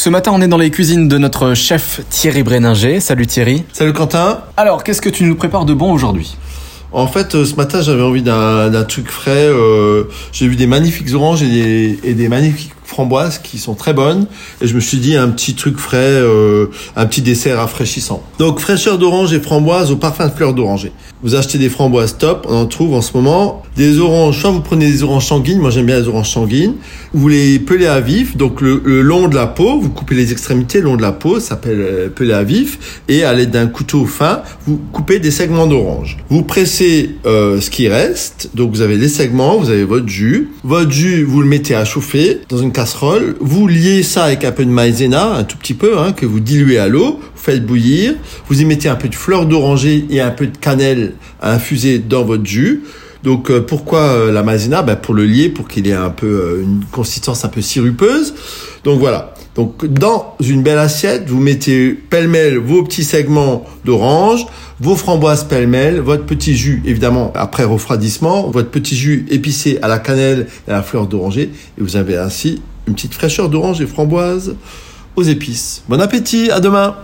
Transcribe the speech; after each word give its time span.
Ce 0.00 0.08
matin, 0.08 0.30
on 0.34 0.40
est 0.40 0.48
dans 0.48 0.56
les 0.56 0.70
cuisines 0.70 1.08
de 1.08 1.18
notre 1.18 1.52
chef 1.52 2.00
Thierry 2.08 2.42
Bréninger. 2.42 3.00
Salut 3.00 3.26
Thierry. 3.26 3.64
Salut 3.74 3.92
Quentin. 3.92 4.40
Alors, 4.56 4.82
qu'est-ce 4.82 5.02
que 5.02 5.10
tu 5.10 5.24
nous 5.24 5.34
prépares 5.34 5.66
de 5.66 5.74
bon 5.74 5.92
aujourd'hui? 5.92 6.38
En 6.90 7.06
fait, 7.06 7.34
euh, 7.34 7.44
ce 7.44 7.54
matin, 7.54 7.82
j'avais 7.82 8.00
envie 8.02 8.22
d'un 8.22 8.70
d'un 8.70 8.84
truc 8.84 9.10
frais. 9.10 9.44
euh, 9.46 10.04
J'ai 10.32 10.48
vu 10.48 10.56
des 10.56 10.66
magnifiques 10.66 11.14
oranges 11.14 11.42
et 11.42 11.48
des, 11.48 12.00
et 12.02 12.14
des 12.14 12.28
magnifiques 12.30 12.72
framboises 13.00 13.38
qui 13.38 13.58
sont 13.58 13.74
très 13.74 13.94
bonnes. 13.94 14.26
Et 14.60 14.66
je 14.66 14.74
me 14.74 14.80
suis 14.80 14.98
dit 14.98 15.16
un 15.16 15.28
petit 15.28 15.54
truc 15.54 15.78
frais, 15.78 15.96
euh, 15.98 16.66
un 16.96 17.06
petit 17.06 17.22
dessert 17.22 17.56
rafraîchissant. 17.56 18.22
Donc, 18.38 18.60
fraîcheur 18.60 18.98
d'orange 18.98 19.32
et 19.32 19.40
framboise 19.40 19.90
au 19.90 19.96
parfum 19.96 20.28
de 20.28 20.32
fleurs 20.32 20.52
d'oranger. 20.52 20.92
Vous 21.22 21.34
achetez 21.34 21.58
des 21.58 21.68
framboises 21.68 22.16
top, 22.16 22.46
on 22.48 22.56
en 22.56 22.66
trouve 22.66 22.94
en 22.94 23.02
ce 23.02 23.14
moment. 23.14 23.62
Des 23.76 23.98
oranges, 23.98 24.40
soit 24.40 24.50
vous 24.50 24.60
prenez 24.60 24.90
des 24.90 25.02
oranges 25.02 25.26
sanguines, 25.26 25.58
moi 25.58 25.70
j'aime 25.70 25.86
bien 25.86 26.00
les 26.00 26.08
oranges 26.08 26.30
sanguines. 26.30 26.74
Vous 27.12 27.28
les 27.28 27.58
pelez 27.58 27.86
à 27.86 28.00
vif, 28.00 28.36
donc 28.36 28.60
le, 28.62 28.80
long 29.02 29.28
de 29.28 29.34
la 29.34 29.46
peau, 29.46 29.80
vous 29.80 29.90
coupez 29.90 30.14
les 30.14 30.32
extrémités 30.32 30.78
le 30.78 30.86
long 30.86 30.96
de 30.96 31.02
la 31.02 31.12
peau, 31.12 31.38
ça 31.38 31.50
s'appelle 31.50 31.80
euh, 31.80 32.08
pelé 32.08 32.32
à 32.32 32.42
vif. 32.42 33.02
Et 33.08 33.22
à 33.22 33.34
l'aide 33.34 33.50
d'un 33.50 33.66
couteau 33.66 34.06
fin, 34.06 34.42
vous 34.66 34.80
coupez 34.92 35.18
des 35.18 35.30
segments 35.30 35.66
d'orange. 35.66 36.16
Vous 36.30 36.42
pressez 36.42 37.16
euh, 37.26 37.60
ce 37.60 37.68
qui 37.70 37.88
reste, 37.88 38.50
donc 38.54 38.70
vous 38.70 38.80
avez 38.80 38.96
les 38.96 39.08
segments, 39.08 39.58
vous 39.58 39.68
avez 39.68 39.84
votre 39.84 40.08
jus. 40.08 40.50
Votre 40.64 40.90
jus, 40.90 41.22
vous 41.22 41.42
le 41.42 41.48
mettez 41.48 41.74
à 41.74 41.84
chauffer 41.84 42.40
dans 42.48 42.58
une 42.58 42.72
Vous 43.40 43.66
liez 43.66 44.02
ça 44.02 44.24
avec 44.24 44.44
un 44.44 44.52
peu 44.52 44.64
de 44.64 44.70
maïzena, 44.70 45.34
un 45.34 45.44
tout 45.44 45.56
petit 45.56 45.74
peu, 45.74 45.98
hein, 45.98 46.12
que 46.12 46.26
vous 46.26 46.40
diluez 46.40 46.78
à 46.78 46.88
l'eau. 46.88 47.20
Vous 47.20 47.42
faites 47.42 47.64
bouillir. 47.64 48.14
Vous 48.48 48.60
y 48.60 48.64
mettez 48.64 48.88
un 48.88 48.96
peu 48.96 49.08
de 49.08 49.14
fleur 49.14 49.46
d'oranger 49.46 50.06
et 50.10 50.20
un 50.20 50.30
peu 50.30 50.46
de 50.46 50.56
cannelle 50.56 51.14
à 51.40 51.54
infuser 51.54 51.98
dans 51.98 52.24
votre 52.24 52.44
jus. 52.44 52.82
Donc 53.22 53.50
euh, 53.50 53.60
pourquoi 53.60 54.00
euh, 54.00 54.32
la 54.32 54.42
maïzena? 54.42 54.82
Ben, 54.82 54.96
Pour 54.96 55.14
le 55.14 55.24
lier, 55.24 55.48
pour 55.48 55.68
qu'il 55.68 55.86
ait 55.86 55.92
un 55.92 56.10
peu 56.10 56.26
euh, 56.26 56.62
une 56.62 56.84
consistance 56.90 57.44
un 57.44 57.48
peu 57.48 57.60
sirupeuse. 57.60 58.34
Donc 58.84 58.98
voilà. 58.98 59.34
Donc 59.56 59.84
dans 59.84 60.36
une 60.40 60.62
belle 60.62 60.78
assiette, 60.78 61.28
vous 61.28 61.40
mettez 61.40 61.92
pêle-mêle 61.92 62.56
vos 62.56 62.82
petits 62.84 63.04
segments 63.04 63.64
d'orange, 63.84 64.46
vos 64.80 64.94
framboises 64.94 65.44
pêle-mêle, 65.44 66.00
votre 66.00 66.24
petit 66.24 66.56
jus 66.56 66.82
évidemment 66.86 67.32
après 67.34 67.64
refroidissement, 67.64 68.48
votre 68.48 68.70
petit 68.70 68.96
jus 68.96 69.26
épicé 69.28 69.78
à 69.82 69.88
la 69.88 69.98
cannelle 69.98 70.46
et 70.68 70.70
à 70.70 70.74
la 70.74 70.82
fleur 70.82 71.08
d'oranger 71.08 71.50
et 71.78 71.82
vous 71.82 71.96
avez 71.96 72.16
ainsi 72.16 72.62
une 72.90 72.96
petite 72.96 73.14
fraîcheur 73.14 73.48
d'orange 73.48 73.80
et 73.80 73.86
framboise 73.86 74.56
aux 75.14 75.22
épices. 75.22 75.84
Bon 75.88 76.00
appétit, 76.00 76.50
à 76.50 76.58
demain 76.58 76.96